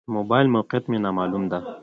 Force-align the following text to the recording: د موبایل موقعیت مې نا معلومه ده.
د 0.03 0.03
موبایل 0.17 0.47
موقعیت 0.55 0.85
مې 0.87 0.97
نا 1.03 1.09
معلومه 1.17 1.47
ده. 1.51 1.59